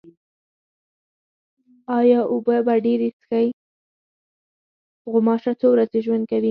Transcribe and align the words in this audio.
غوماشه 5.11 5.51
څو 5.59 5.67
ورځې 5.73 5.99
ژوند 6.05 6.23
کوي. 6.29 6.39